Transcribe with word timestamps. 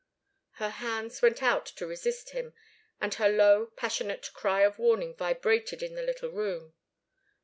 Her 0.53 0.71
hands 0.71 1.21
went 1.21 1.43
out 1.43 1.67
to 1.67 1.85
resist 1.85 2.31
him, 2.31 2.55
and 2.99 3.13
her 3.13 3.29
low, 3.29 3.67
passionate 3.67 4.31
cry 4.33 4.61
of 4.61 4.79
warning 4.79 5.13
vibrated 5.15 5.83
in 5.83 5.93
the 5.93 6.01
little 6.01 6.31
room. 6.31 6.73